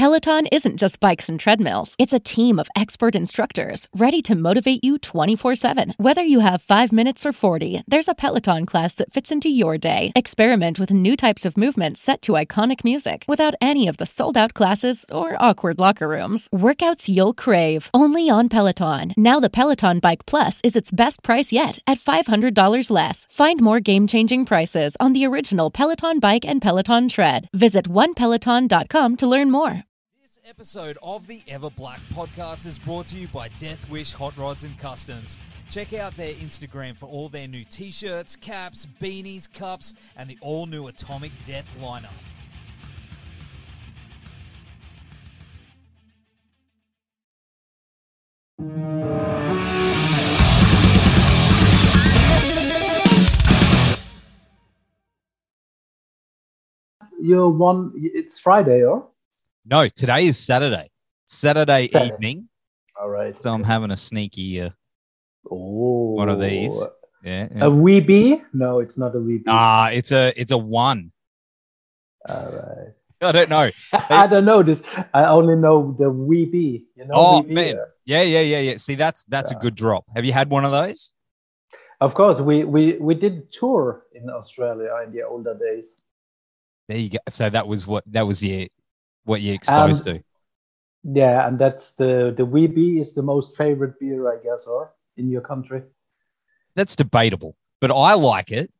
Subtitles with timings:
[0.00, 4.82] Peloton isn't just bikes and treadmills, it's a team of expert instructors ready to motivate
[4.82, 5.92] you 24 7.
[5.98, 9.76] Whether you have five minutes or 40, there's a Peloton class that fits into your
[9.76, 10.10] day.
[10.16, 14.38] Experiment with new types of movements set to iconic music without any of the sold
[14.38, 16.48] out classes or awkward locker rooms.
[16.48, 19.12] Workouts you'll crave, only on Peloton.
[19.18, 23.26] Now the Peloton Bike Plus is its best price yet at $500 less.
[23.30, 27.48] Find more game changing prices on the original Peloton Bike and Peloton Tread.
[27.52, 29.84] Visit onepeloton.com to learn more.
[30.50, 34.64] Episode of the Ever Black podcast is brought to you by Death Wish Hot Rods
[34.64, 35.38] and Customs.
[35.70, 40.36] Check out their Instagram for all their new t shirts, caps, beanies, cups, and the
[40.40, 42.10] all new Atomic Death lineup.
[57.20, 59.06] You're one it's friday or
[59.64, 60.90] No, today is Saturday.
[61.26, 62.12] Saturday Saturday.
[62.14, 62.48] evening.
[63.00, 64.70] all right So I'm having a sneaky uh,
[65.50, 66.72] oh one of these.
[67.22, 67.48] Yeah.
[67.54, 67.66] yeah.
[67.66, 71.12] a weebie no it's not a wee weebie Ah, it's a it's a one.
[72.28, 73.70] all right I don't know.
[73.92, 77.50] i don't know this i only know the weebie you know Oh, Weebie?
[77.52, 77.76] man.
[78.06, 78.76] Yeah, yeah, yeah, yeah.
[78.78, 80.04] See, that's that's a good drop.
[80.16, 81.12] Have you had one of those?
[82.00, 85.94] of course we we we did tour in australia in the older days
[86.88, 87.18] There you go.
[87.28, 88.66] So that was what that was your
[89.24, 90.22] what you exposed Um, to.
[91.14, 95.28] yeah and that's the the weebie is the most favorite beer i guess or in
[95.30, 95.82] your country
[96.76, 98.70] That's debatable, but I like it.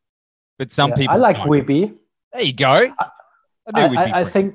[0.58, 1.48] But some Yeah, people i like don't.
[1.48, 1.96] weebie
[2.32, 2.76] There you go.
[2.98, 3.06] I
[3.74, 4.54] I, I, I think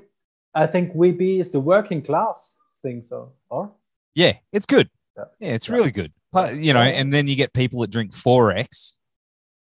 [0.56, 3.72] i think weebie is the working class thing so or
[4.16, 4.88] Yeah, it's good.
[5.18, 5.26] Yeah.
[5.40, 5.76] Yeah, it's Yeah.
[5.76, 6.12] really good.
[6.32, 8.98] But you know, and then you get people that drink 4X.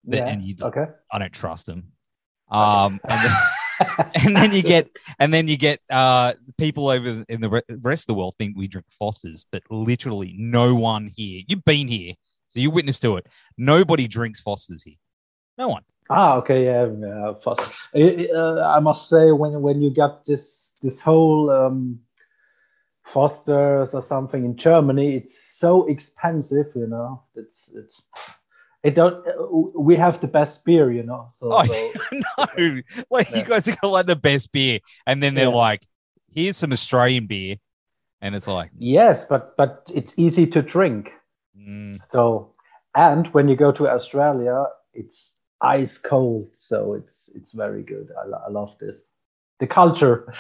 [0.07, 1.81] that- yeah and you okay I don't trust them.
[2.49, 3.35] Um, and, then,
[4.15, 4.89] and then you get
[5.19, 8.69] and then you get uh people over in the rest of the world think we
[8.69, 11.43] drink Fosters, but literally no one here.
[11.47, 12.15] You've been here,
[12.47, 13.27] so you witness to it.
[13.57, 14.97] Nobody drinks Fosters here.
[15.59, 15.83] No one.
[16.09, 16.87] Ah, okay, yeah.
[17.95, 22.01] uh, I must say, when when you got this this whole um,
[23.05, 26.67] Foster's or something in Germany, it's so expensive.
[26.77, 28.03] You know, it's it's
[28.87, 29.17] it don't.
[29.89, 31.33] We have the best beer, you know.
[31.39, 31.93] So, Oh, so-
[32.59, 32.81] no,
[33.11, 35.67] like you guys are like the best beer, and then they're Yeah.
[35.69, 35.83] like,
[36.35, 37.57] "Here's some Australian beer,"
[38.21, 41.13] and it's like, yes, but but it's easy to drink.
[41.59, 42.55] mm, So,
[42.95, 44.65] and when you go to Australia,
[44.95, 48.09] it's ice cold, so it's it's very good.
[48.21, 49.07] I, I love this.
[49.59, 50.33] The culture.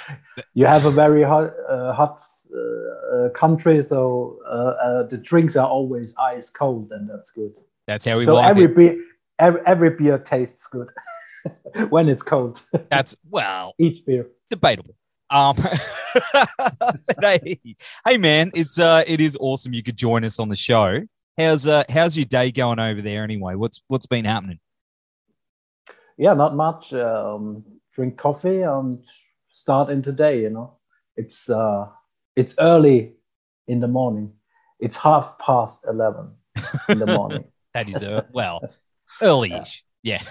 [0.55, 2.21] You have a very hot uh, hot
[2.53, 7.55] uh, uh, country, so uh, uh, the drinks are always ice cold, and that's good.
[7.87, 8.77] That's how we so like every it.
[8.77, 9.05] beer,
[9.39, 10.89] every, every beer tastes good
[11.91, 12.63] when it's cold.
[12.91, 14.29] That's well, Each beer.
[14.51, 14.95] debatable.
[15.29, 15.57] Um,
[17.21, 17.61] hey,
[18.05, 21.01] hey, man, it's uh, it is awesome you could join us on the show.
[21.37, 23.55] How's uh, how's your day going over there anyway?
[23.55, 24.61] What's what's been happening?
[26.17, 26.93] Yeah, not much.
[26.95, 29.05] Um, drink coffee and
[29.49, 30.43] start in today.
[30.43, 30.77] You know,
[31.17, 31.89] it's uh,
[32.37, 33.15] it's early
[33.67, 34.33] in the morning.
[34.79, 36.35] It's half past eleven
[36.89, 37.45] in the morning.
[37.77, 38.63] That is uh, well,
[39.21, 39.85] early-ish.
[40.03, 40.23] Yeah,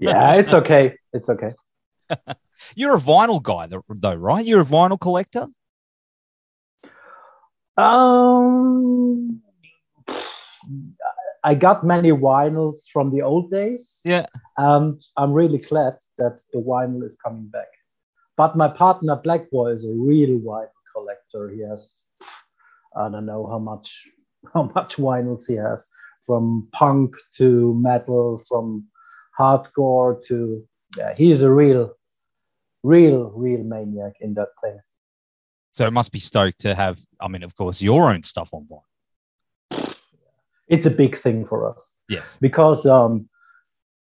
[0.00, 0.96] yeah, it's okay.
[1.12, 1.54] It's okay.
[2.74, 4.44] you're a vinyl guy though, right?
[4.44, 5.46] You're a vinyl collector.
[7.76, 9.42] Um,
[11.44, 14.00] I got many vinyls from the old days.
[14.04, 14.26] Yeah.
[14.56, 17.68] and I'm really glad that the vinyl is coming back.
[18.36, 21.48] But my partner Black Boy is a real vinyl collector.
[21.50, 21.94] He has,
[22.96, 24.08] I don't know how much,
[24.52, 25.86] how much vinyls he has,
[26.22, 28.86] from punk to metal, from
[29.38, 30.64] hardcore to.
[30.96, 31.94] Yeah, he is a real,
[32.82, 34.92] real, real maniac in that place.
[35.72, 36.98] So it must be stoked to have.
[37.20, 38.82] I mean, of course, your own stuff on vinyl.
[40.66, 41.94] It's a big thing for us.
[42.08, 42.38] Yes.
[42.40, 43.28] because um,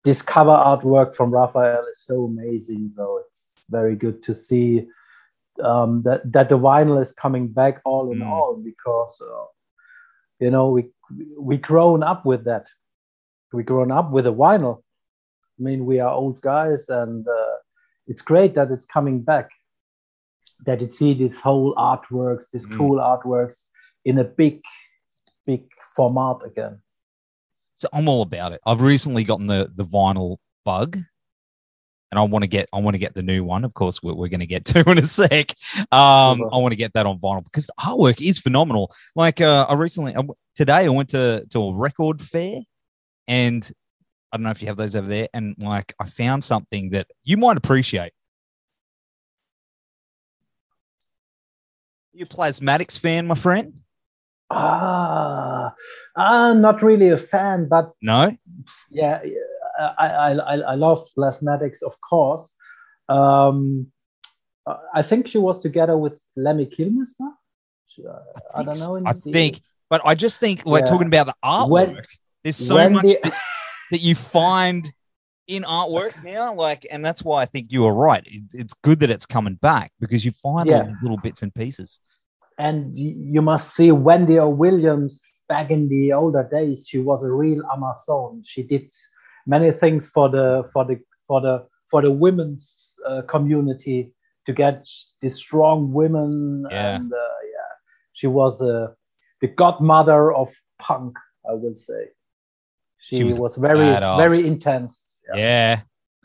[0.03, 2.91] this cover artwork from Raphael is so amazing.
[2.95, 4.88] So it's very good to see
[5.63, 8.27] um, that that the vinyl is coming back all in Mm.
[8.27, 9.45] all because uh,
[10.39, 10.89] you know we
[11.39, 12.68] we grown up with that.
[13.54, 14.81] We grown up with a vinyl.
[15.59, 17.56] I mean, we are old guys, and uh,
[18.07, 19.50] it's great that it's coming back.
[20.65, 22.77] That it see these whole artworks, these Mm.
[22.77, 23.68] cool artworks
[24.06, 24.62] in a big,
[25.45, 25.63] big
[25.95, 26.81] format again.
[27.75, 28.62] So I'm all about it.
[28.65, 30.98] I've recently gotten the the vinyl bug,
[32.12, 33.65] and I want to get I want to get the new one.
[33.65, 35.51] Of course, we're, we're going to get to in a sec.
[35.92, 36.44] Um.
[36.51, 38.92] I want to get that on vinyl because the artwork is phenomenal.
[39.15, 40.21] Like uh, I recently I
[40.56, 42.62] today I went to to a record fair,
[43.27, 43.69] and
[44.31, 45.27] I don't know if you have those over there.
[45.33, 48.12] And like I found something that you might appreciate.
[52.13, 53.74] You a Plasmatics fan, my friend?
[54.50, 55.74] Ah,
[56.15, 58.36] I'm not really a fan, but No.
[58.89, 59.31] yeah, I
[59.77, 62.56] I I, I love Plasmatics, of course.
[63.09, 63.88] Um,
[64.94, 67.29] I think she was together with Lemmy Kilmister.
[67.88, 68.19] She- uh,
[68.53, 69.01] I don't know.
[69.06, 70.85] I the- think, but I just think we're Yeah.
[70.85, 71.69] talking about the artwork.
[71.69, 72.01] When-
[72.44, 73.33] There's so much the- that,
[73.91, 74.88] that you find
[75.47, 78.23] in artwork now, like, and that's why I think you are right.
[78.25, 81.53] It, it's good that it's coming back because you find all these little bits and
[81.56, 82.00] pieces.
[82.59, 84.50] and you must see Wendy O.
[84.50, 86.85] Williams back in the older days.
[86.89, 88.41] She was a real Amazon.
[88.44, 88.91] She did
[89.47, 94.11] many things for the for the for the for the women's uh, community
[94.45, 94.85] to get
[95.21, 96.65] the strong women.
[96.69, 96.95] Yeah.
[96.95, 97.71] And uh, yeah,
[98.13, 98.88] she was uh,
[99.41, 101.17] the godmother of punk.
[101.49, 102.09] I will say.
[102.99, 103.79] She, She was was, very
[104.17, 105.21] very intense.
[105.33, 105.81] Yeah.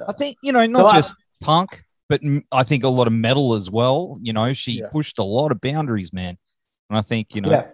[0.08, 2.20] I think, you know, not So I- just punk, but
[2.50, 4.18] i think a lot of metal as well.
[4.20, 4.88] You know, she Yeah.
[4.90, 6.38] pushed a lot of boundaries, man.
[6.88, 7.66] And I think, you know, Yeah.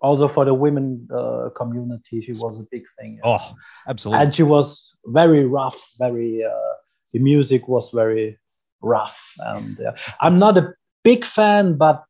[0.00, 3.20] Also for the women uh, community, she was a big thing.
[3.22, 3.38] oh,
[3.86, 4.24] absolutely.
[4.24, 6.74] and she was very rough very uh,
[7.12, 8.38] the music was very
[8.82, 10.72] rough and uh, i'm not a
[11.04, 12.04] big fan but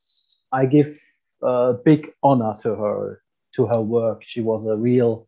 [0.52, 0.90] i give
[1.42, 3.22] uh, big honor to her
[3.52, 5.26] to her work she was a real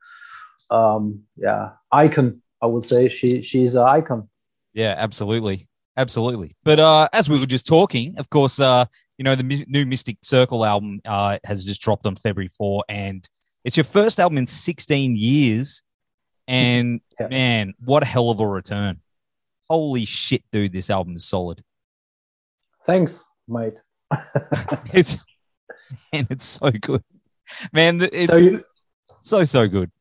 [0.70, 4.28] um yeah icon i would say she she's an icon
[4.74, 5.68] Yeah, absolutely.
[5.96, 6.56] Absolutely.
[6.64, 8.86] But uh, as we were just talking, of course, uh,
[9.22, 13.24] you know, the new Mystic Circle album uh, has just dropped on February 4, and
[13.62, 15.84] it's your first album in 16 years.
[16.48, 17.28] And Yeah.
[17.28, 19.00] man, what a hell of a return.
[19.70, 21.62] Holy shit, dude, this album is solid.
[22.84, 23.74] thanks mate
[24.92, 25.18] It's
[26.12, 27.04] and it's so good.
[27.72, 28.64] Man, it's so you
[29.20, 29.92] so so good.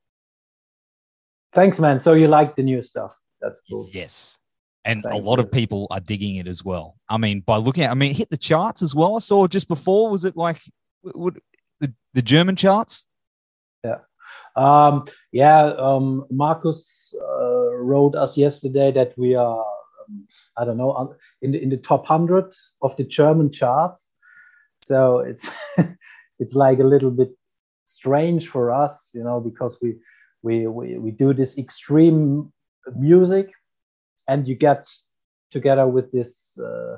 [1.54, 4.40] thanks man so you like the new stuff that's cool Yes.
[4.84, 6.98] And a Thank lot of people are digging it as well.
[7.08, 9.16] I mean, by looking at, I mean, it hit the charts as well.
[9.16, 10.10] I saw just before.
[10.10, 10.60] Was it like
[11.04, 11.42] w- w-
[11.80, 13.08] the, the German charts?
[13.84, 13.98] Yeah.
[14.56, 21.16] Um, yeah, um, Marcus uh, wrote us yesterday that we are, um, I don't know,
[21.42, 24.12] in the, in the top hundred of the German charts.
[24.84, 25.50] So it's
[26.40, 27.32] it's like a little bit
[27.86, 29.96] strange for us, you know, because we
[30.42, 32.52] we we, we do this extreme
[32.96, 33.52] music,
[34.28, 34.88] and you get
[35.52, 36.98] together with this, uh,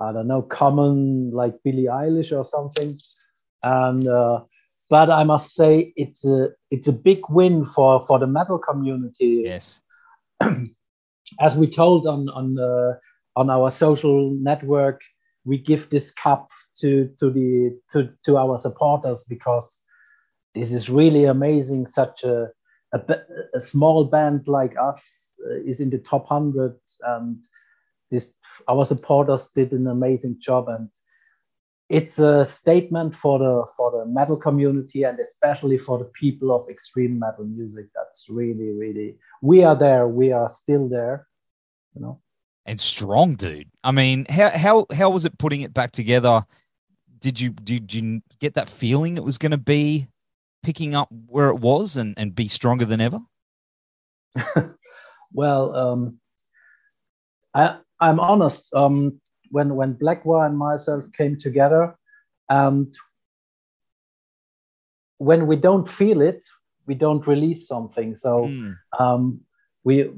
[0.00, 2.98] I don't know, common like Billie Eilish or something,
[3.62, 4.06] and.
[4.06, 4.42] Uh,
[4.92, 9.44] but I must say it's a it's a big win for for the metal community.
[9.46, 9.80] Yes.
[11.40, 12.98] As we told on on uh,
[13.34, 15.00] on our social network,
[15.46, 19.80] we give this cup to to the to to our supporters because
[20.54, 21.86] this is really amazing.
[21.86, 22.50] Such a
[22.92, 23.00] a,
[23.54, 27.38] a small band like us Uh, is in the top hundred, and
[28.10, 28.34] this
[28.68, 30.88] our supporters did an amazing job and
[31.88, 36.68] it's a statement for the for the metal community and especially for the people of
[36.68, 41.26] extreme metal music that's really really we are there we are still there
[41.94, 42.20] you know
[42.64, 43.70] And strong, dude.
[43.82, 46.44] I mean, how how how was it putting it back together?
[47.18, 50.06] Did you did you get that feeling it was going to be
[50.62, 53.20] picking up where it was and and be stronger than ever?
[55.32, 56.18] well um
[57.54, 59.20] i i'm honest um
[59.50, 61.94] when when Blackwar and myself came together
[62.48, 62.94] and
[65.18, 66.44] when we don't feel it
[66.86, 68.76] we don't release something so Mm.
[68.98, 69.40] um,
[69.84, 70.10] we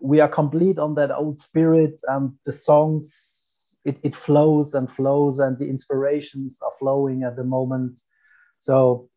[0.00, 5.38] we are complete on that old spirit and the songs it, it flows and flows
[5.38, 8.00] and the inspirations are flowing at the moment
[8.58, 9.08] so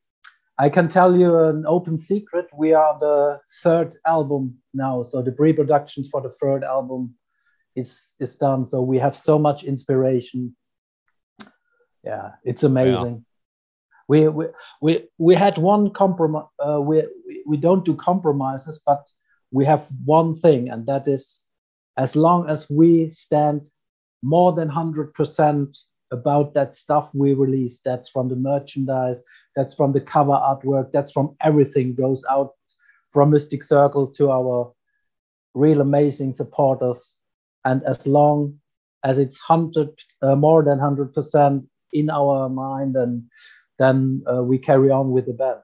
[0.60, 2.48] i can tell you an open secret.
[2.54, 5.04] We are the third album now.
[5.04, 7.16] So the pre-production for the third album
[7.76, 8.66] is is done.
[8.66, 10.56] So we have so much inspiration.
[12.04, 13.26] Yeah it's amazing.
[14.08, 14.46] We, we
[14.82, 19.08] we we had one compromise uh, we, we we don't do compromises but
[19.52, 21.48] we have one thing and that is
[21.98, 23.70] as long as we stand
[24.24, 25.78] more than 100%
[26.12, 29.24] about that stuff we release that's from the merchandise
[29.56, 32.52] that's from the cover artwork that's from everything goes out
[33.12, 34.72] from mystic circle to our
[35.54, 37.20] real amazing supporters
[37.66, 38.58] and as long
[39.04, 39.90] as it's 100
[40.22, 43.24] uh, more than 100% in our mind and
[43.80, 45.62] then uh, we carry on with the band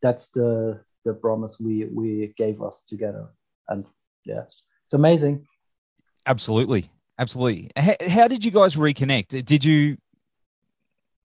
[0.00, 3.28] that's the the promise we we gave us together
[3.68, 3.84] and
[4.24, 5.46] yeah it's amazing
[6.28, 6.90] Absolutely.
[7.18, 7.70] Absolutely.
[7.76, 9.44] How, how did you guys reconnect?
[9.44, 9.96] Did you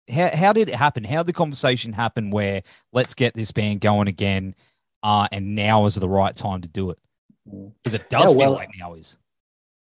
[0.09, 1.05] how, how did it happen?
[1.05, 2.63] How did the conversation happen where
[2.93, 4.55] let's get this band going again
[5.03, 6.99] uh, and now is the right time to do it?
[7.45, 9.17] Because it does Yeah, feel like now is.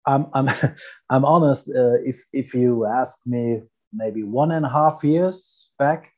[0.04, 0.48] i'm i'm
[1.10, 3.62] i'm honest uh, if if you ask me
[3.92, 6.12] maybe one and a half years back,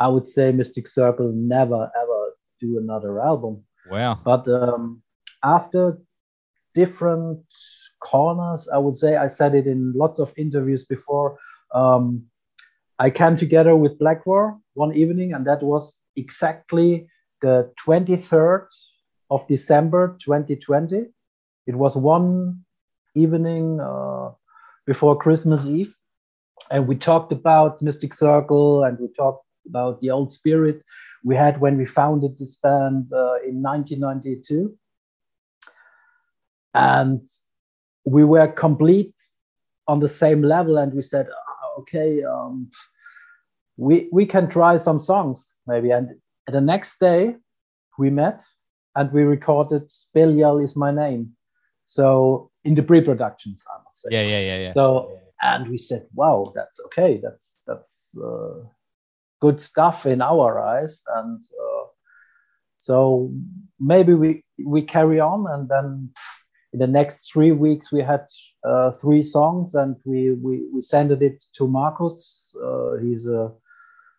[0.00, 3.64] I would say Mystic Circle never ever do another album.
[3.90, 4.20] Wow.
[4.24, 5.02] But um,
[5.44, 5.98] after
[6.74, 7.44] different
[8.00, 11.38] corners, I would say I said it in lots of interviews before.
[11.74, 12.24] Um,
[12.98, 17.08] I came together with Blackwar one evening, and that was exactly
[17.42, 18.66] the 23rd
[19.30, 21.06] of December 2020.
[21.66, 22.64] It was one
[23.14, 24.30] evening uh,
[24.86, 25.94] before Christmas Eve,
[26.70, 30.82] and we talked about Mystic Circle and we talked about the old spirit
[31.24, 34.76] we had when we founded this band uh, in 1992.
[36.72, 37.20] And
[38.04, 39.14] we were complete
[39.88, 41.45] on the same level, and we said, "Ah,
[41.78, 42.70] okay, um,
[43.76, 45.90] we, we can try some songs maybe.
[45.90, 46.10] And
[46.46, 47.36] the next day,
[47.98, 48.42] we met
[48.94, 51.32] and we recorded Belial is my name.
[51.84, 54.08] So in the pre-productions, I must say.
[54.10, 54.72] Yeah, yeah, yeah, yeah.
[54.72, 57.20] So and we said, "Wow, that's okay.
[57.22, 58.64] That's that's uh,
[59.40, 61.84] good stuff in our eyes." And uh,
[62.76, 63.32] so
[63.78, 66.10] maybe we we carry on, and then
[66.76, 68.26] in the next three weeks we had
[68.62, 72.54] uh, three songs, and we we we sent it to Marcus.
[72.62, 73.50] Uh, he's a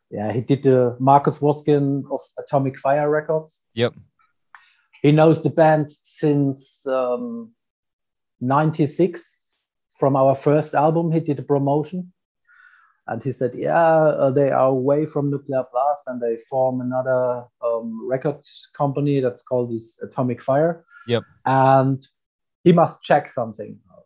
[0.09, 3.61] yeah, he did the Marcus Wosgien of Atomic Fire Records.
[3.75, 3.93] Yep.
[5.03, 7.51] He knows the band since um,
[8.41, 9.53] '96
[9.99, 11.11] from our first album.
[11.11, 12.11] He did a promotion,
[13.05, 17.43] and he said, "Yeah, uh, they are away from Nuclear Blast, and they form another
[17.63, 18.41] um, record
[18.73, 21.23] company that's called this Atomic Fire." Yep.
[21.45, 22.07] And
[22.67, 24.05] he must check something out.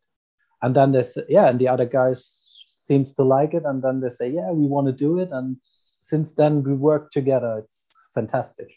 [0.62, 2.20] And then this, "Yeah," and the other guys
[2.88, 5.58] seems to like it, and then they say, "Yeah, we want to do it." And
[6.10, 7.52] since then, we work together.
[7.64, 7.80] It's
[8.14, 8.70] fantastic.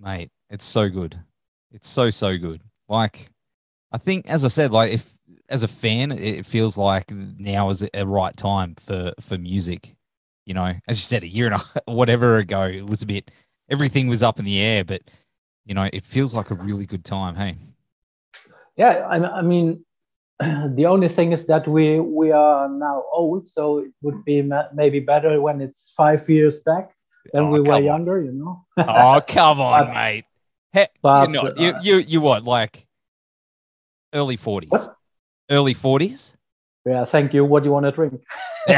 [0.00, 1.18] mate it's so good
[1.72, 3.28] it's so so good like
[3.92, 7.86] i think as i said like if as a fan it feels like now is
[7.94, 9.94] a right time for for music
[10.46, 13.30] you know as you said a year and a whatever ago it was a bit
[13.68, 15.02] everything was up in the air but
[15.64, 17.56] you know it feels like a really good time hey
[18.76, 19.84] Yeah, I, I mean,
[20.40, 24.68] the only thing is that we we are now old, so it would be ma-
[24.74, 26.90] maybe better when it's five years back
[27.32, 27.84] when Oh, we were on.
[27.84, 28.64] younger, you know.
[28.78, 30.24] oh come on But- mate
[30.72, 32.86] He- but, you're not, uh, you, you you what like
[34.12, 34.96] early 40s What?
[35.50, 36.36] early 40s
[36.86, 37.44] Yeah, thank you.
[37.46, 38.20] What do you want to drink?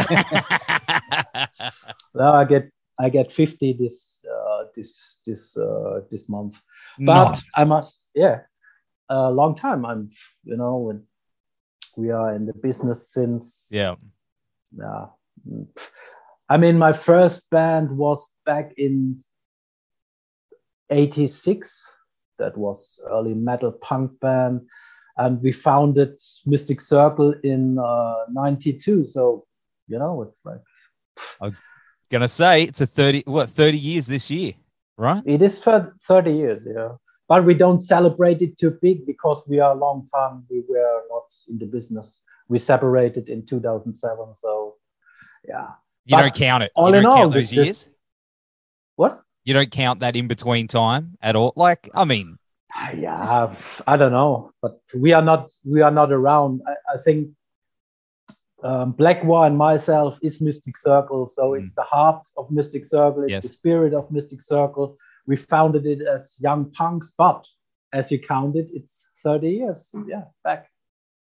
[2.15, 6.61] Well, I get I get fifty this uh, this this uh, this month,
[6.99, 7.43] but Nice.
[7.57, 8.41] I must yeah,
[9.09, 9.85] a long time.
[9.85, 10.11] I'm
[10.45, 11.05] you know when
[11.97, 13.95] we are in the business since yeah
[14.77, 15.07] yeah.
[16.49, 19.19] I mean, my first band was back in
[20.91, 21.95] '86.
[22.39, 24.69] That was early metal punk band,
[25.17, 29.07] and we founded Mystic Circle in uh, '92.
[29.07, 29.47] so,
[29.89, 30.61] you know, it's like
[31.41, 31.63] I was
[32.11, 34.53] gonna say it's a 30 what 30 years this year
[34.97, 36.93] right it is for 30 years, yeah.
[37.29, 40.45] But we don't celebrate it too big because we are a long time.
[40.49, 42.21] We were not in the business.
[42.49, 44.35] We separated in 2007.
[44.37, 44.75] So,
[45.49, 45.71] yeah.
[46.05, 47.89] you But don't count it all you in all, those years
[48.95, 49.23] What?
[49.45, 52.39] you don't count that in between time at all like i mean
[52.97, 53.53] yeah
[53.87, 57.29] i don't know but we are not we are not around i, I think
[58.63, 61.63] um, Blackwar and myself is mystic circle so Mm.
[61.63, 63.43] it's the heart of mystic circle it's Yes.
[63.43, 67.47] the spirit of mystic circle we founded it as young punks but
[67.93, 69.95] as you count it it's 30 years.
[70.07, 70.69] Yeah back.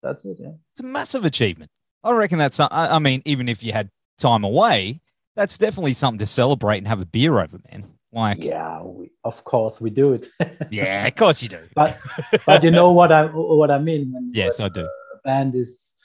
[0.01, 0.51] That's it yeah.
[0.73, 1.71] It's a massive achievement.
[2.03, 5.01] I reckon that's i, I mean even if you had time away
[5.35, 7.85] that's definitely something to celebrate and have a beer over man.
[8.11, 10.27] Like yeah, yeah we, of course we do it.
[10.69, 11.61] Yeah, of course you do.
[11.73, 11.97] But
[12.45, 14.81] but you know what i what i mean when, yes when i do.
[14.81, 15.95] a band is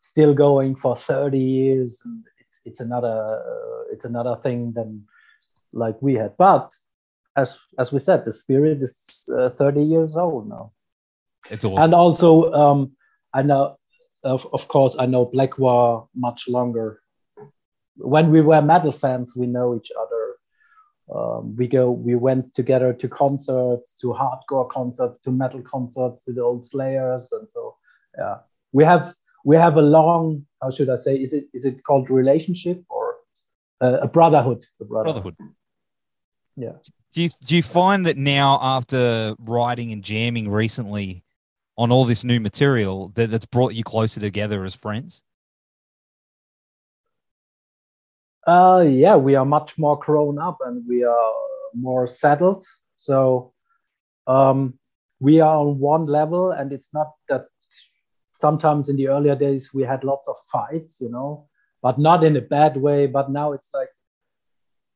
[0.00, 5.04] still going for 30 years and it's it's another uh, it's another thing than
[5.72, 6.36] like we had.
[6.36, 6.74] But
[7.36, 10.72] as as we said the spirit is uh, 30 years old now.
[11.50, 11.82] It's awesome.
[11.82, 12.92] And also um
[13.34, 13.76] i know
[14.24, 17.00] of, of course i know blackwar much longer.
[17.96, 20.18] When we were metal fans we know each other.
[21.14, 26.32] Um, we go we went together to concerts to hardcore concerts to metal concerts to
[26.32, 27.76] the old slayers and so
[28.16, 28.36] yeah.
[28.74, 29.12] We have
[29.44, 33.16] we have a long how should i say is it is it called relationship or
[33.80, 35.54] uh, a brotherhood a brotherhood, brotherhood.
[36.56, 36.76] Yeah
[37.12, 41.24] do you do you find that now after writing and jamming recently
[41.76, 45.24] on all this new material that that's brought you closer together as friends
[48.46, 51.32] Uh, yeah, we are much more grown up and we are
[51.74, 52.64] more settled.
[52.96, 53.52] So
[54.26, 54.78] um,
[55.20, 57.46] we are on one level, and it's not that
[58.32, 61.48] sometimes in the earlier days we had lots of fights, you know,
[61.82, 63.06] but not in a bad way.
[63.06, 63.90] But now it's like,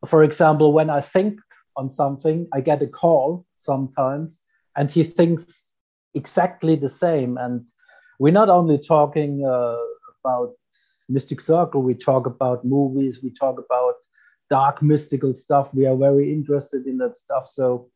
[0.06, 1.40] for example, when I think
[1.76, 4.42] on something, I get a call sometimes,
[4.76, 5.74] and he thinks
[6.14, 7.36] exactly the same.
[7.36, 7.68] And
[8.18, 9.76] we're not only talking uh,
[10.24, 10.52] about
[11.08, 13.94] Mystic Circle, we talk about movies, we talk about
[14.48, 15.74] dark mystical stuff.
[15.74, 17.46] We are very interested in that stuff.
[17.46, 17.90] So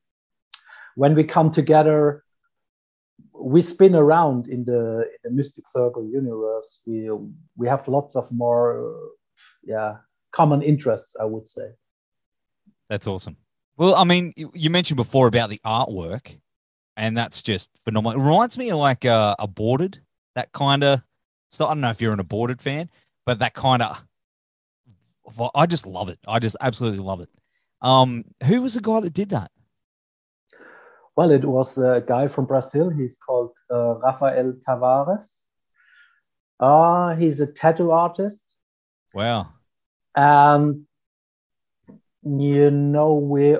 [0.94, 2.24] when we come together,
[3.32, 6.82] we spin around in the, in the Mystic Circle universe.
[6.86, 7.10] We
[7.56, 8.94] we have lots of more,
[9.62, 9.96] yeah,
[10.32, 11.16] common interests.
[11.18, 11.70] I would say.
[12.88, 13.36] That's awesome.
[13.80, 16.38] Well, I mean, you mentioned before about the artwork,
[16.98, 18.20] and that's just phenomenal.
[18.20, 20.02] It reminds me of like uh, aborted,
[20.34, 21.02] that kind of
[21.48, 21.70] stuff.
[21.70, 22.90] I don't know if you're an aborted fan,
[23.24, 24.04] but that kind of,
[25.54, 26.18] I just love it.
[26.28, 27.30] I just absolutely love it.
[27.80, 29.50] Um, who was the guy that did that?
[31.16, 32.90] Well, it was a guy from Brazil.
[32.90, 35.44] He's called uh, Rafael Tavares.
[36.60, 38.56] Uh, he's a tattoo artist.
[39.14, 39.54] Wow.
[40.14, 40.84] And
[42.22, 43.56] you know, we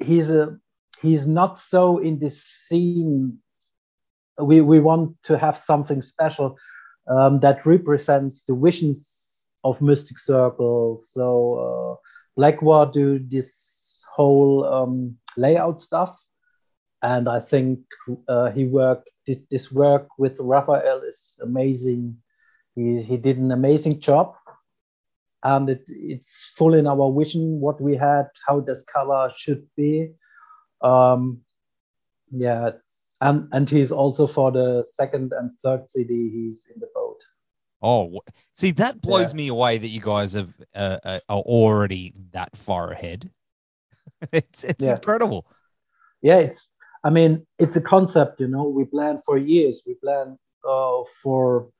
[0.00, 0.58] he's a
[1.00, 3.38] he's not so in this scene.
[4.38, 6.56] We we want to have something special
[7.08, 11.00] um, that represents the visions of Mystic Circle.
[11.02, 11.98] So
[12.38, 16.24] uh, Blackwar do this whole um, layout stuff,
[17.02, 17.80] and I think
[18.28, 22.16] uh, he worked this, this work with Raphael is amazing.
[22.74, 24.34] He he did an amazing job,
[25.42, 30.12] and it, it's full in our vision what we had, how this color should be.
[30.82, 31.40] Um,
[32.30, 32.70] yeah,
[33.20, 36.30] and and he's also for the second and third CD.
[36.30, 37.20] He's in the boat.
[37.82, 38.20] Oh,
[38.52, 39.36] see, that blows yeah.
[39.36, 43.30] me away that you guys have uh, uh, are already that far ahead.
[44.32, 44.94] it's it's yeah.
[44.94, 45.46] incredible.
[46.22, 46.66] Yeah, it's.
[47.02, 48.40] I mean, it's a concept.
[48.40, 49.82] You know, we plan for years.
[49.86, 51.70] We plan uh, for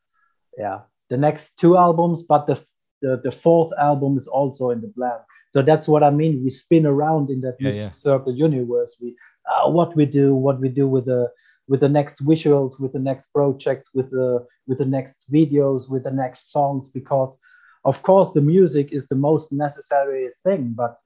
[0.56, 2.62] yeah the next two albums, but the
[3.02, 5.18] the, the fourth album is also in the plan.
[5.50, 6.42] So that's what I mean.
[6.44, 7.90] We spin around in that yeah, Mystic yeah.
[7.90, 8.98] Circle universe.
[9.00, 9.16] We
[9.50, 11.30] uh, what we do, what we do with the
[11.66, 16.04] with the next visuals, with the next projects, with the with the next videos, with
[16.04, 16.90] the next songs.
[16.90, 17.38] Because
[17.84, 20.96] of course the music is the most necessary thing, but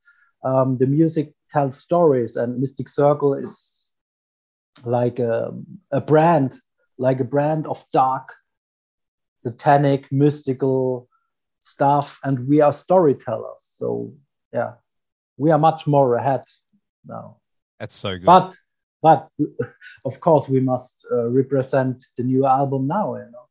[0.44, 3.94] um, the music tells stories, and Mystic Circle is
[4.84, 5.52] like a,
[5.92, 6.58] a brand,
[6.98, 8.34] like a brand of dark,
[9.38, 11.08] satanic, mystical
[11.64, 13.60] stuff and we are storytellers.
[13.60, 14.12] So
[14.52, 14.74] yeah
[15.36, 16.42] we are much more ahead
[17.04, 17.36] now.
[17.78, 18.26] That's so good.
[18.26, 18.56] But
[19.02, 19.28] but
[20.04, 23.46] of course we must uh, represent the new album now you know?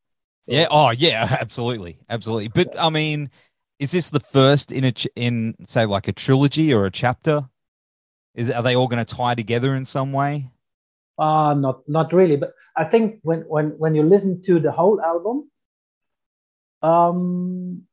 [0.46, 0.66] So, yeah.
[0.70, 1.36] Oh yeah.
[1.40, 1.98] Absolutely.
[2.08, 2.48] Absolutely.
[2.48, 2.86] But yeah.
[2.86, 3.30] i mean
[3.78, 7.48] is this the first in a ch- in say like a trilogy or a chapter?
[8.34, 10.50] Is are they all going to tie together in some way?
[11.18, 12.36] Uh not not really.
[12.36, 15.50] But i think when when when you listen to the whole album
[16.82, 17.86] um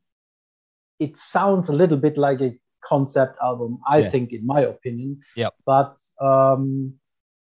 [1.01, 2.51] it sounds a little bit like a
[2.83, 4.09] concept album i yeah.
[4.09, 5.19] think in my opinion.
[5.35, 6.93] Yeah but um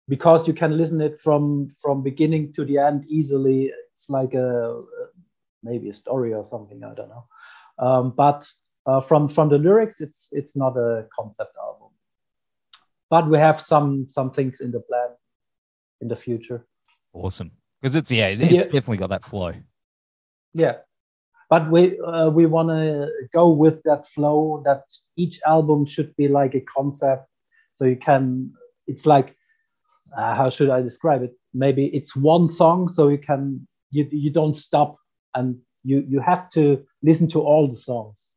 [0.08, 4.82] because you can listen it from from beginning to the end easily it's like a
[5.62, 7.26] maybe a story or something i don't know.
[7.76, 8.46] Um, but
[8.86, 11.90] uh, from from the lyrics it's it's not a concept album.
[13.10, 15.10] But we have some some things in the plan
[16.00, 16.66] in the future.
[17.12, 17.50] Awesome.
[17.80, 18.62] Because it's yeah it's yeah.
[18.62, 19.52] definitely got that flow.
[20.52, 20.76] Yeah
[21.54, 24.82] but we uh, we want to go with that flow that
[25.16, 27.28] each album should be like a concept.
[27.70, 28.52] So you can
[28.88, 29.36] it's like
[30.18, 31.32] uh, how should i describe it?
[31.64, 34.96] Maybe it's one song so you can you, you don't stop
[35.36, 35.48] and
[35.84, 36.64] you you have to
[37.08, 38.34] listen to all the songs.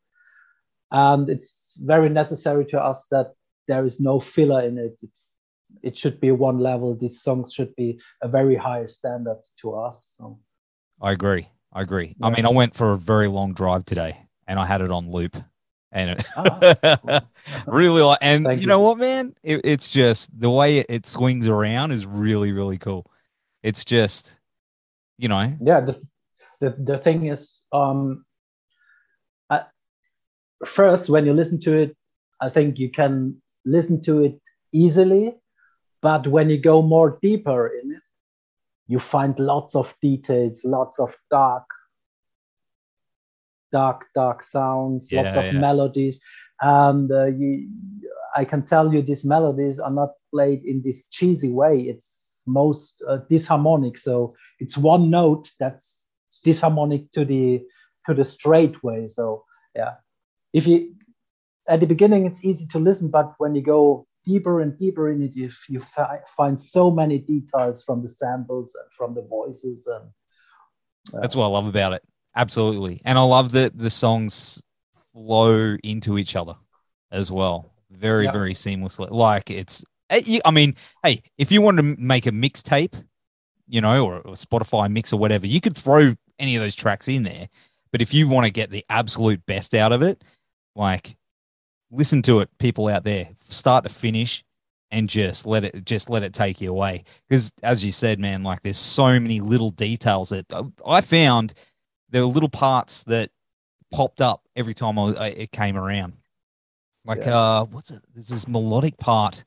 [0.92, 3.34] And it's very necessary to us that
[3.68, 4.96] there is no filler in it.
[5.02, 5.24] It's
[5.82, 6.96] it should be one level.
[6.96, 10.40] These songs should be a very high standard to us so.
[11.02, 12.16] i agree I agree.
[12.20, 12.28] Yeah.
[12.28, 15.12] I mean, I went for a very long drive today and I had it on
[15.12, 15.38] loop.
[15.92, 17.20] And it oh.
[17.68, 19.34] really like, and you, you, know what, man?
[19.42, 23.10] It, it's just the way it, it, swings around is really, really cool.
[23.64, 24.40] It's just,
[25.18, 25.56] you know.
[25.62, 25.82] Yeah.
[25.82, 26.02] The,
[26.60, 28.26] the, the thing is, um,
[29.50, 29.64] I,
[30.66, 31.98] first, when you listen to it,
[32.42, 35.36] I think you can listen to it easily.
[36.02, 38.02] But when you go more deeper in it,
[38.88, 41.66] you find lots of details, lots of dark,
[43.72, 45.60] dark, dark sounds, yeah, lots of yeah.
[45.60, 46.20] melodies.
[46.62, 47.70] And uh, you,
[48.36, 51.82] I can tell you these melodies are not played in this cheesy way.
[51.82, 54.00] It's most uh, disharmonic.
[54.00, 56.06] So it's one note that's
[56.46, 57.62] disharmonic to the
[58.06, 59.08] to the straight way.
[59.10, 59.44] So
[59.76, 59.96] yeah,
[60.54, 60.96] if you
[61.68, 65.24] at the beginning it's easy to listen, but when you go deeper and deeper in
[65.24, 69.88] it, you, you fi- find so many details from the samples and from the voices.
[69.88, 70.06] And
[71.14, 72.04] uh, that's what I love about it.
[72.36, 73.02] Absolutely.
[73.06, 74.62] And I love that the songs
[75.14, 76.56] flow into each other
[77.12, 77.74] as well.
[77.90, 78.32] Very, Yeah.
[78.32, 79.10] very seamlessly.
[79.10, 82.94] Like it's, eh, I mean, hey, if you wanted to make a mixtape,
[83.68, 87.08] you know, or a Spotify mix or whatever, you could throw any of those tracks
[87.08, 87.50] in there.
[87.92, 90.24] But if you want to get the absolute best out of it,
[90.76, 91.16] like
[91.92, 94.44] listen to it, people out there, start to finish,
[94.92, 97.04] and just let it just let it take you away.
[97.28, 101.54] Because as you said, man, like there's so many little details that uh, I found
[102.10, 103.30] there were little parts that
[103.92, 106.14] popped up every time I, it came around.
[107.06, 107.38] Like Yeah.
[107.38, 108.02] uh, what's it?
[108.14, 109.44] There's this melodic part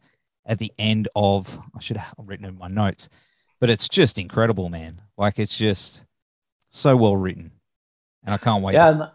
[0.47, 1.59] at the end of.
[1.75, 3.09] I should have written it in my notes,
[3.61, 5.01] but it's just incredible, man.
[5.17, 6.05] Like it's just
[6.71, 7.51] so well written,
[8.25, 8.75] and I can't wait.
[8.75, 9.11] yeah and,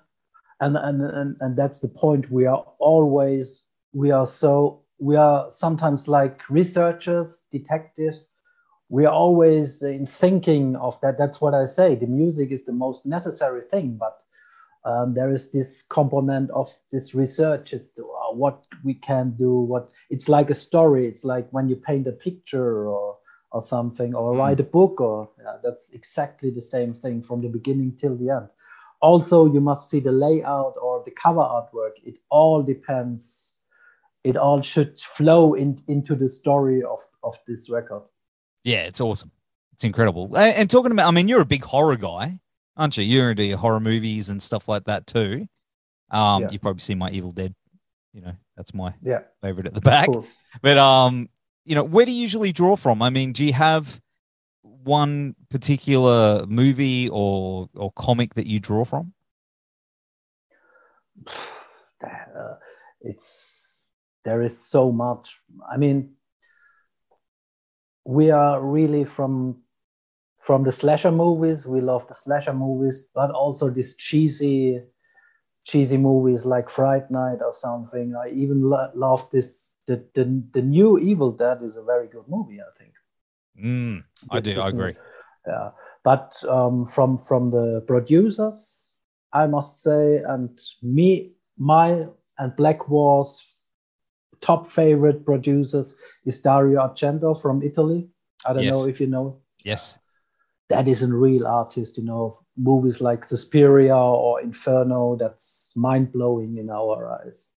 [0.66, 2.32] and and and and that's the point.
[2.32, 8.32] We are always we are so we are sometimes like researchers detectives.
[8.90, 11.18] We are always in thinking of that.
[11.18, 11.96] That's what i say.
[11.96, 14.22] The music is the most necessary thing but
[14.86, 19.52] um, there is this component of this research as to uh, what we can do
[19.58, 21.08] what it's like a story.
[21.08, 23.18] It's like when you paint a picture or
[23.52, 24.38] or something or Mm.
[24.40, 28.30] write a book or yeah, that's exactly the same thing from the beginning till the
[28.30, 28.48] end
[29.02, 33.60] also you must see the layout or the cover artwork it all depends
[34.24, 38.02] it all should flow in, into the story of, of this record
[38.64, 39.32] Yeah, it's awesome.
[39.74, 40.36] It's incredible.
[40.36, 42.40] And, talking about, I mean, you're a big horror guy,
[42.78, 43.04] aren't you?
[43.04, 45.48] You're into your horror movies and stuff like that too.
[46.10, 46.48] Um, Yeah.
[46.52, 47.54] you've probably seen my Evil Dead.
[48.14, 50.08] You know, that's my yeah favorite at the back.
[50.08, 50.26] cool.
[50.62, 51.30] But um,
[51.66, 53.02] you know, where do you usually draw from?
[53.02, 54.00] I mean, do you have
[54.84, 59.14] one particular movie or or comic that you draw from?
[62.04, 62.56] uh,
[63.02, 63.92] it's
[64.24, 65.42] there is so much.
[65.72, 66.16] I mean
[68.06, 69.62] we are really from
[70.40, 71.66] from the slasher movies.
[71.66, 74.82] We love the slasher movies but also these cheesy
[75.64, 78.16] cheesy movies like fright night or something.
[78.16, 82.28] I even lo- love this the, the the new evil dead is a very good
[82.28, 82.94] movie i think
[83.64, 84.60] Mm, I do.
[84.60, 84.96] I agree.
[85.48, 85.70] yeah
[86.04, 89.00] but um, from from the producers
[89.34, 90.50] i must say and
[90.82, 92.06] me my
[92.38, 93.62] and Blackwar's
[94.42, 98.08] top favorite producers is dario argento from italy
[98.46, 99.98] i don't know if you know Yes.
[100.70, 106.70] that is a real artist you know movies like suspiria or inferno that's mind-blowing in
[106.70, 107.50] our eyes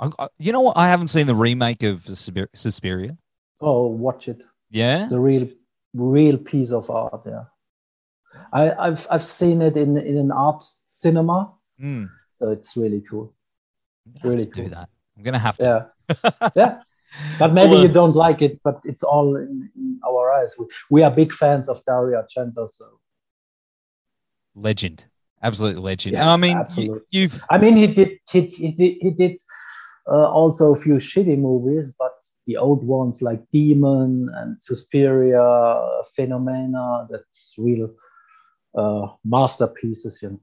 [0.00, 0.76] I, I, you know what?
[0.76, 3.16] I haven't seen the remake of Suspir- Suspiria.
[3.60, 5.04] Oh watch it Yeah.
[5.04, 5.48] it's a real
[5.94, 7.44] real piece of art yeah
[8.52, 12.08] I, I've I've seen it in in an art cinema, Mm.
[12.32, 13.32] so it's really cool.
[14.22, 14.88] Have Really to do that.
[15.16, 15.66] I'm gonna have to.
[15.66, 16.80] Yeah, yeah.
[17.38, 20.56] But maybe Well, you don't like it, but it's all in, in our eyes.
[20.58, 22.86] We, we are big fans of Dario Argento, so
[24.54, 25.06] legend,
[25.42, 26.14] absolute legend.
[26.14, 27.00] Yeah, and I mean, you, absolutely.
[27.10, 29.36] you've I mean, he did he, he did he did
[30.10, 32.12] uh, also a few shitty movies, but
[32.46, 37.90] the old ones like Demon and Suspiria, Phenomena, that's real
[38.76, 40.20] uh, masterpieces.
[40.22, 40.40] You know,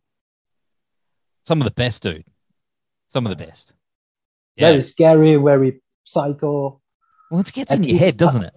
[1.43, 2.25] some of the best, dude.
[3.07, 3.73] Some of the best.
[4.55, 4.69] Yeah.
[4.69, 6.81] very scary, very psycho.
[7.29, 8.53] well, it gets at in your head, doesn't it?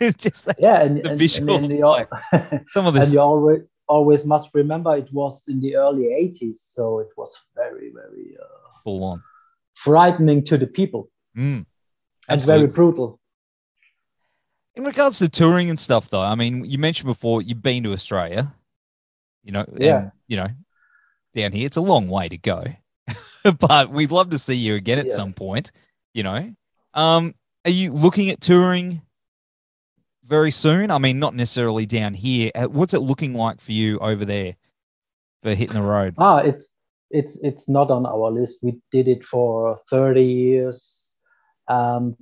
[0.00, 1.80] it's just that, Yeah, and, The and, visual, and, you
[2.72, 7.00] some of and you always always must remember it was in the early 80s so
[7.00, 9.22] it was very very uh, full on.
[9.74, 11.66] frightening to the people Mm,
[12.28, 13.20] and very brutal
[14.76, 17.92] In regards to touring and stuff, though, I mean, you mentioned before you've been to
[17.92, 18.52] Australia.
[19.44, 19.98] You know, Yeah.
[19.98, 20.48] and, you know,
[21.34, 22.64] down here it's a long way to go,
[23.58, 25.14] but we'd love to see you again at Yeah.
[25.16, 25.70] some point.
[26.14, 26.54] You know,
[26.94, 27.34] um,
[27.64, 29.02] are you looking at touring
[30.24, 30.90] very soon?
[30.90, 32.50] I mean, not necessarily down here.
[32.54, 34.56] Uh, What's it looking like for you over there
[35.42, 36.14] for hitting the road?
[36.18, 36.74] ah it's
[37.10, 41.03] it's it's not on our list we did it for 30 years
[41.68, 42.16] and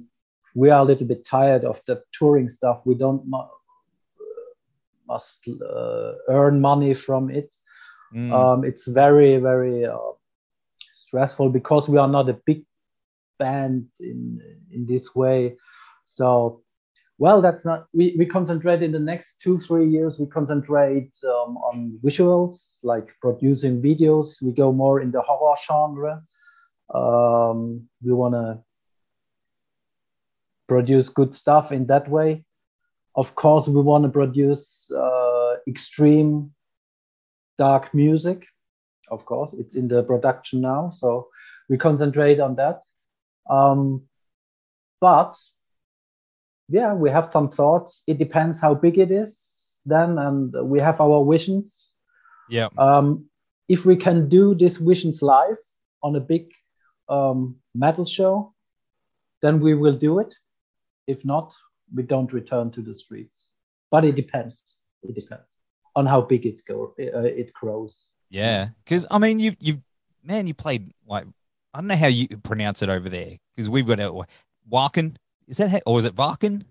[0.54, 2.82] we are a little bit tired of the touring stuff.
[2.84, 3.38] We don't mu-
[5.08, 7.54] must uh, earn money from it.
[8.14, 10.12] Mm, um, it's very very uh,
[11.04, 12.64] stressful because we are not a big
[13.38, 15.56] band in in this way.
[16.04, 16.62] So
[17.18, 21.56] well that's not we, we concentrate in the next two three years we concentrate um,
[21.68, 24.42] on visuals like producing videos.
[24.42, 26.22] We go more in the horror genre.
[26.94, 28.62] Um, we want to
[30.72, 32.44] produce good stuff in that way.
[33.14, 36.52] Of course we want to produce uh, extreme
[37.58, 38.46] dark music
[39.10, 39.52] of course.
[39.60, 41.28] It's in the production now so
[41.68, 42.78] we concentrate on that.
[43.50, 44.02] Um,
[45.00, 45.32] but
[46.68, 48.02] yeah we have some thoughts.
[48.06, 49.32] It depends how big it is
[49.84, 51.90] then and we have our visions.
[52.48, 52.68] Yeah.
[52.78, 53.26] Um,
[53.68, 55.62] if we can do this Visions live
[56.02, 56.44] on a big
[57.08, 58.54] um, metal show,
[59.42, 60.34] then we will do it.
[61.06, 61.54] If not,
[61.94, 63.48] we don't return to the streets.
[63.90, 64.76] But it depends.
[65.02, 65.58] It depends
[65.94, 68.08] on how big it go uh, it grows.
[68.30, 69.82] Yeah, because I mean, you you
[70.22, 71.26] man, you played like
[71.74, 74.24] I don't know how you pronounce it over there because we've got a
[74.70, 75.16] Wacken.
[75.48, 76.64] Is that how, or is it Wacken?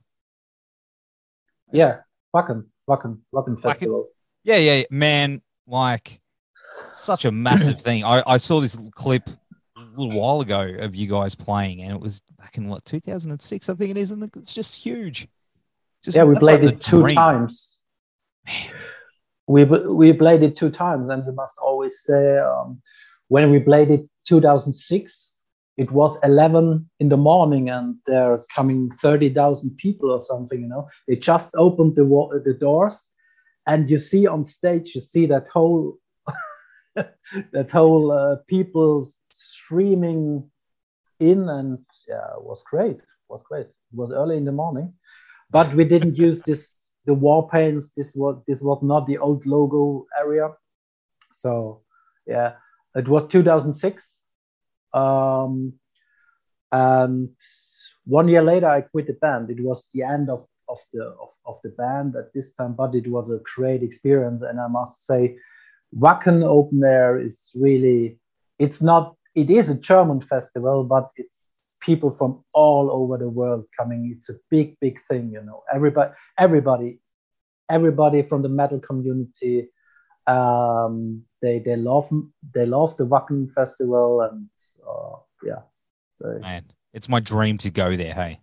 [1.71, 1.97] Yeah,
[2.35, 4.07] Wacken, Wacken, Wacken Festival.
[4.43, 5.41] Yeah, yeah, man.
[5.67, 6.21] Like
[6.91, 8.03] such a massive thing.
[8.03, 9.29] I, I saw this clip
[9.95, 13.73] little while ago of you guys playing, and it was back in what 2006, I
[13.73, 15.27] think it is, and it's just huge.
[16.03, 17.15] Just, yeah, we played like it two dream.
[17.15, 17.81] times.
[19.47, 22.81] We we played it two times, and we must always say um,
[23.27, 25.43] when we played it 2006,
[25.77, 30.61] it was 11 in the morning, and there's coming 30,000 people or something.
[30.61, 32.03] You know, they just opened the
[32.45, 33.09] the doors,
[33.67, 35.97] and you see on stage, you see that whole
[37.53, 40.49] that whole uh, people streaming
[41.19, 42.97] in, and yeah, was great.
[43.29, 43.67] Was great.
[43.67, 44.93] It was early in the morning,
[45.49, 47.91] but we didn't use this the war paints.
[47.95, 50.49] This was this was not the old logo area.
[51.31, 51.81] So
[52.25, 52.53] yeah,
[52.95, 54.21] it was 2006,
[54.93, 55.73] um,
[56.71, 57.29] and
[58.05, 59.49] one year later I quit the band.
[59.49, 62.95] It was the end of of the of, of the band at this time, but
[62.95, 65.37] it was a great experience, and I must say,
[65.97, 68.17] Wacken Open Air is really.
[68.59, 69.15] It's not.
[69.35, 74.13] It is a German festival, but it's people from all over the world coming.
[74.15, 75.63] It's a big, big thing, you know.
[75.73, 76.99] Everybody, everybody,
[77.69, 79.69] everybody from the metal community.
[80.27, 82.09] Um, they they love
[82.53, 84.47] they love the Wacken festival, and
[84.87, 85.61] uh, yeah,
[86.19, 88.13] they- Man, it's my dream to go there.
[88.13, 88.39] Hey,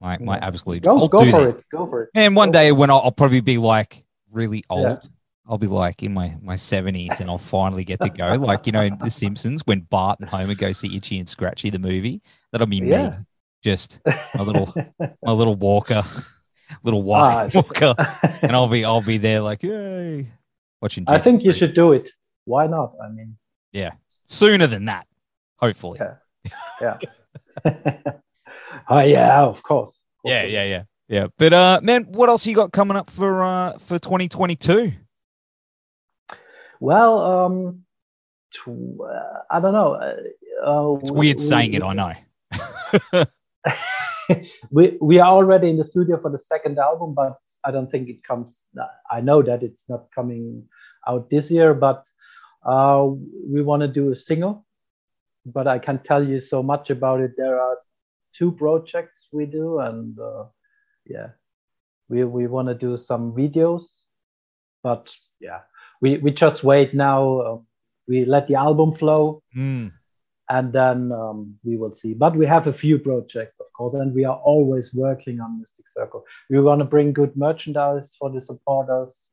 [0.00, 0.82] my my absolute.
[0.82, 1.58] go I'll go do for that.
[1.58, 2.10] it, go for it.
[2.14, 4.98] And one Go day when I'll, I'll probably be like really old, Yeah.
[5.52, 8.26] I'll be like in my my seventies, and I'll finally get to go.
[8.36, 11.78] Like you know, The Simpsons when Bart and Homer go see Itchy and Scratchy the
[11.78, 12.22] movie.
[12.50, 13.10] That'll be me,
[13.62, 14.00] just
[14.34, 14.72] a little
[15.22, 16.04] my little walker,
[16.82, 17.94] little Ah, white walker,
[18.40, 20.26] and I'll be I'll be there like yay,
[20.80, 21.04] watching.
[21.06, 22.08] I think you should do it.
[22.46, 22.94] Why not?
[23.04, 23.36] I mean,
[23.72, 23.90] yeah,
[24.24, 25.06] sooner than that,
[25.58, 26.00] hopefully.
[26.80, 26.96] Yeah.
[27.66, 28.12] yeah.
[28.88, 30.00] oh yeah, of course.
[30.24, 31.26] Yeah, yeah, yeah, yeah.
[31.36, 34.92] But uh, man, what else you got coming up for uh for twenty twenty two?
[36.82, 37.84] Well, um,
[38.66, 39.92] uh, I don't know.
[39.94, 40.16] Uh,
[40.66, 42.12] uh, It's we- weird we- saying it, I know.
[44.72, 48.08] we we are already in the studio for the second album, but I don't think
[48.08, 48.66] it comes.
[49.08, 50.64] I know that it's not coming
[51.06, 52.04] out this year, but
[52.66, 53.06] uh,
[53.52, 54.66] we want to do a single.
[55.46, 57.34] But I can't tell you so much about it.
[57.36, 57.78] There are
[58.32, 60.46] two projects we do, and uh,
[61.06, 61.28] yeah,
[62.08, 64.02] we we want to do some videos.
[64.82, 65.60] But yeah,
[66.02, 67.20] we we just wait now.
[67.40, 67.58] Uh,
[68.08, 69.86] we let the album flow Hmm.
[70.50, 72.12] and then um, we will see.
[72.14, 75.86] But we have a few projects, of course, and we are always working on Mystic
[75.88, 76.24] Circle.
[76.50, 79.26] We want to bring good merchandise for the supporters.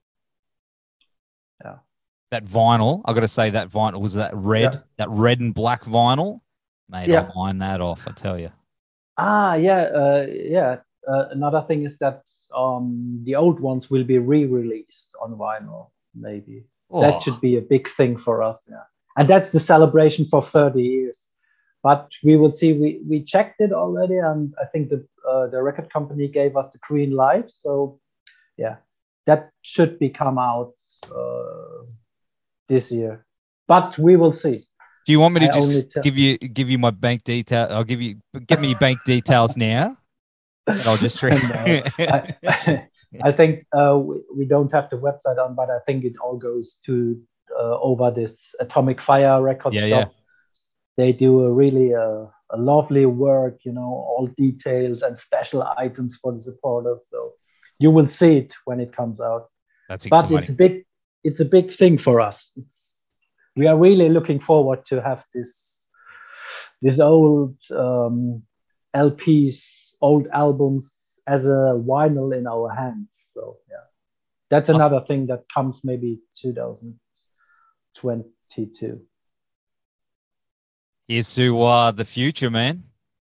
[1.65, 1.77] Yeah.
[2.31, 3.01] That vinyl.
[3.05, 4.79] I got to say that vinyl was that red, Yeah.
[4.99, 6.39] that red and black vinyl.
[6.87, 7.27] Mate, Yeah.
[7.35, 8.07] I'll line that off.
[8.07, 8.51] I tell you.
[9.17, 10.77] Ah, yeah, uh, yeah.
[11.07, 12.21] Uh, another thing is that
[12.55, 16.65] um, the old ones will be re-released on vinyl, maybe.
[16.91, 18.83] Oh, That should be a big thing for us, yeah.
[19.17, 21.17] And that's the celebration for 30 years.
[21.81, 22.73] But we will see.
[22.73, 26.67] We we checked it already, and I think the uh, the record company gave us
[26.69, 27.49] the green light.
[27.51, 27.99] So,
[28.57, 28.77] yeah,
[29.25, 30.73] that should be come out
[31.09, 31.85] uh,
[32.67, 33.25] this year.
[33.67, 34.65] But we will see.
[35.05, 37.67] Do you want me to I just tell- give you give you my bank detail?
[37.71, 39.95] I'll give you give me your bank details now.
[40.67, 41.29] And I'll just No,
[41.99, 42.87] I,
[43.23, 46.37] I think uh, we, we don't have the website on, but I think it all
[46.37, 47.19] goes to
[47.57, 50.13] uh, over this Atomic Fire record Yeah, shop.
[50.97, 56.17] They do a really uh, a lovely work, you know, all details and special items
[56.17, 57.05] for the supporters.
[57.09, 57.33] So
[57.79, 59.49] you will see it when it comes out.
[59.87, 60.85] That's But it's a big,
[61.23, 62.51] it's a big thing for us.
[62.57, 63.07] It's,
[63.55, 65.85] we are really looking forward to have this,
[66.81, 68.43] this old um,
[68.95, 73.29] LPs, old albums as a vinyl in our hands.
[73.33, 73.83] So yeah,
[74.49, 74.81] that's Awesome.
[74.81, 79.01] another thing that comes maybe 2022.
[81.07, 82.83] Here's to uh, the future, man.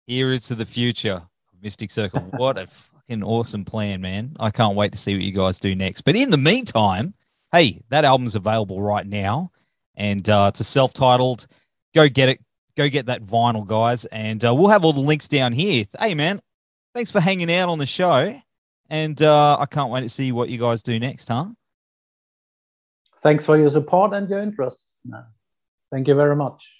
[0.06, 1.22] Here is to the future.
[1.62, 2.20] Mystic Circle.
[2.36, 4.36] What a fucking awesome plan, man.
[4.40, 6.02] I can't wait to see what you guys do next.
[6.02, 7.14] But in the meantime,
[7.52, 9.52] hey, that album's available right now.
[9.94, 11.46] And uh, it's a self titled.
[11.94, 12.40] Go get it.
[12.76, 14.04] Go get that vinyl, guys.
[14.06, 15.84] And uh, we'll have all the links down here.
[15.98, 16.40] Hey, man,
[16.94, 18.40] thanks for hanging out on the show.
[18.88, 21.46] And uh, I can't wait to see what you guys do next, huh?
[23.22, 24.96] thanks for your support and your interest.
[25.90, 26.79] Thank you very much.